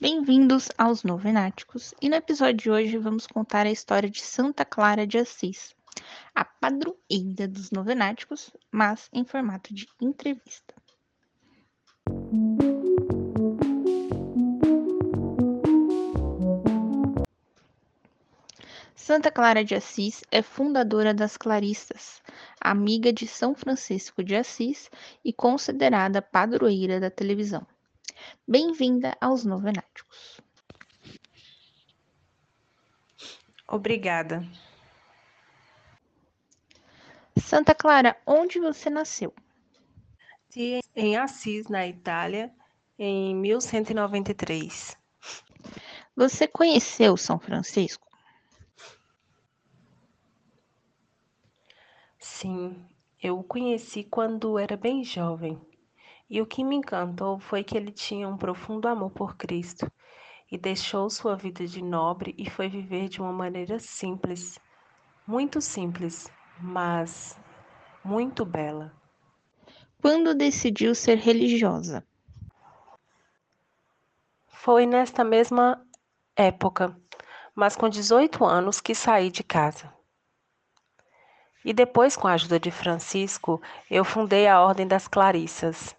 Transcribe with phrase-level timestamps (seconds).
[0.00, 5.04] Bem-vindos aos Novenáticos e no episódio de hoje vamos contar a história de Santa Clara
[5.04, 5.74] de Assis,
[6.32, 10.72] a padroeira dos Novenáticos, mas em formato de entrevista.
[18.94, 22.22] Santa Clara de Assis é fundadora das Claristas,
[22.60, 24.88] amiga de São Francisco de Assis
[25.24, 27.66] e considerada padroeira da televisão.
[28.46, 30.40] Bem-vinda aos Novenáticos.
[33.66, 34.42] Obrigada.
[37.38, 39.34] Santa Clara, onde você nasceu?
[40.96, 42.52] Em Assis, na Itália,
[42.98, 44.96] em 1193.
[46.16, 48.08] Você conheceu São Francisco?
[52.18, 52.84] Sim,
[53.22, 55.60] eu o conheci quando era bem jovem.
[56.30, 59.90] E o que me encantou foi que ele tinha um profundo amor por Cristo
[60.52, 64.58] e deixou sua vida de nobre e foi viver de uma maneira simples,
[65.26, 67.38] muito simples, mas
[68.04, 68.92] muito bela.
[70.02, 72.06] Quando decidiu ser religiosa?
[74.48, 75.82] Foi nesta mesma
[76.36, 76.94] época,
[77.54, 79.90] mas com 18 anos que saí de casa.
[81.64, 85.97] E depois, com a ajuda de Francisco, eu fundei a Ordem das Clarissas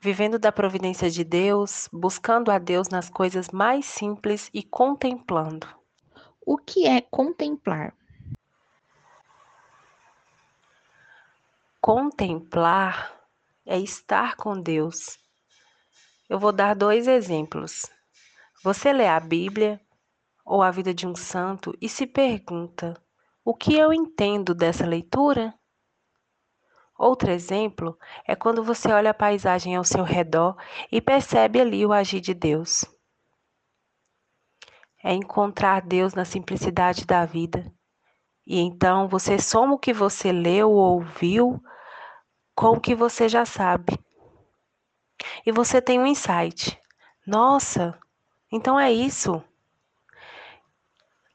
[0.00, 5.66] vivendo da providência de Deus, buscando a Deus nas coisas mais simples e contemplando.
[6.40, 7.92] O que é contemplar?
[11.80, 13.18] Contemplar
[13.66, 15.18] é estar com Deus.
[16.28, 17.86] Eu vou dar dois exemplos.
[18.62, 19.80] Você lê a Bíblia
[20.44, 22.94] ou a vida de um santo e se pergunta:
[23.44, 25.57] o que eu entendo dessa leitura?
[26.98, 27.96] Outro exemplo
[28.26, 30.56] é quando você olha a paisagem ao seu redor
[30.90, 32.84] e percebe ali o agir de Deus.
[35.04, 37.72] É encontrar Deus na simplicidade da vida.
[38.44, 41.62] E então você soma o que você leu ou ouviu
[42.52, 43.96] com o que você já sabe.
[45.46, 46.76] E você tem um insight.
[47.24, 47.96] Nossa,
[48.50, 49.40] então é isso.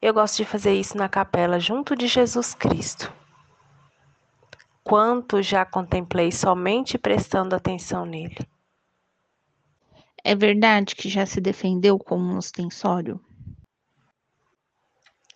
[0.02, 3.10] Eu gosto de fazer isso na capela junto de Jesus Cristo
[4.84, 8.36] quanto já contemplei somente prestando atenção nele.
[10.22, 13.18] É verdade que já se defendeu como um ostensório?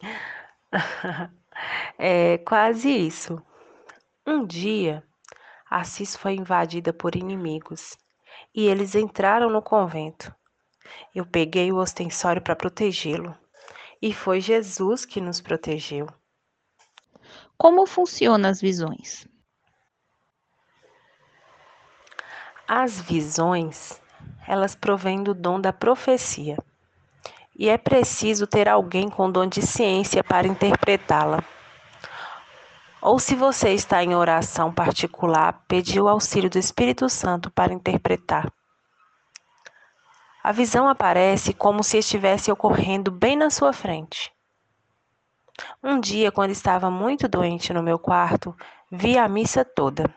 [1.98, 3.42] é quase isso.
[4.26, 5.02] Um dia,
[5.70, 7.96] Assis foi invadida por inimigos
[8.54, 10.34] e eles entraram no convento.
[11.14, 13.34] Eu peguei o ostensório para protegê-lo
[14.00, 16.06] e foi Jesus que nos protegeu.
[17.56, 19.26] Como funcionam as visões?
[22.70, 23.98] As visões,
[24.46, 26.58] elas provêm do dom da profecia.
[27.58, 31.42] E é preciso ter alguém com dom de ciência para interpretá-la.
[33.00, 38.52] Ou se você está em oração particular, pedir o auxílio do Espírito Santo para interpretar.
[40.44, 44.30] A visão aparece como se estivesse ocorrendo bem na sua frente.
[45.82, 48.54] Um dia, quando estava muito doente no meu quarto,
[48.92, 50.14] vi a missa toda.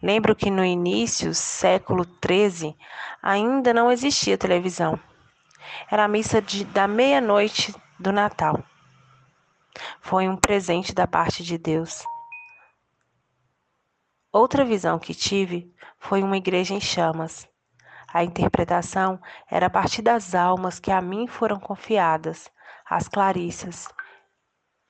[0.00, 2.76] Lembro que no início, século XIII,
[3.22, 4.98] ainda não existia televisão.
[5.90, 8.62] Era a missa de, da meia-noite do Natal.
[10.00, 12.04] Foi um presente da parte de Deus.
[14.32, 17.46] Outra visão que tive foi uma igreja em chamas.
[18.12, 19.20] A interpretação
[19.50, 22.50] era a partir das almas que a mim foram confiadas,
[22.88, 23.88] as Clarissas.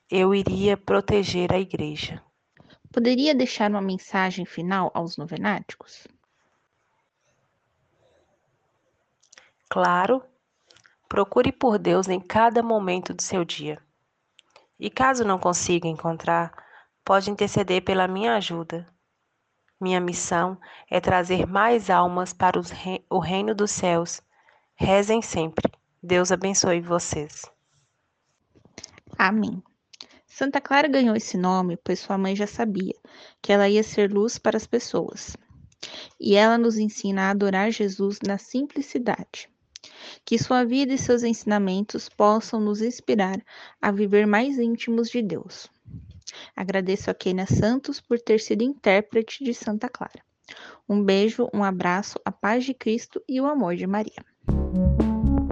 [0.09, 2.21] Eu iria proteger a igreja.
[2.93, 6.07] Poderia deixar uma mensagem final aos novenáticos?
[9.67, 10.23] Claro.
[11.09, 13.81] Procure por Deus em cada momento do seu dia.
[14.79, 16.53] E caso não consiga encontrar,
[17.03, 18.87] pode interceder pela minha ajuda.
[19.81, 20.55] Minha missão
[20.87, 22.61] é trazer mais almas para
[23.09, 24.21] o reino dos céus.
[24.75, 25.71] Rezem sempre.
[26.01, 27.51] Deus abençoe vocês.
[29.17, 29.63] Amém.
[30.35, 32.95] Santa Clara ganhou esse nome pois sua mãe já sabia
[33.39, 35.37] que ela ia ser luz para as pessoas.
[36.19, 39.47] E ela nos ensina a adorar Jesus na simplicidade.
[40.25, 43.39] Que sua vida e seus ensinamentos possam nos inspirar
[43.79, 45.69] a viver mais íntimos de Deus.
[46.55, 50.25] Agradeço a Kênia Santos por ter sido intérprete de Santa Clara.
[50.89, 54.25] Um beijo, um abraço, a paz de Cristo e o amor de Maria.